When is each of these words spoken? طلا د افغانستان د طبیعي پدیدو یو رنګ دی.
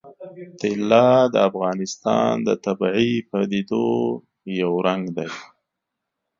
طلا 0.61 1.09
د 1.33 1.35
افغانستان 1.49 2.31
د 2.47 2.49
طبیعي 2.65 3.11
پدیدو 3.29 3.87
یو 4.59 4.71
رنګ 4.87 5.03
دی. 5.17 5.29